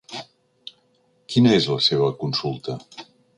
[1.33, 2.79] Quina és la seva consulta?